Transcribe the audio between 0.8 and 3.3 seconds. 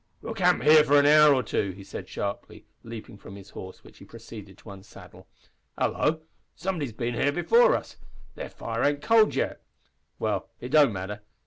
for an hour or two," he said sharply, leaping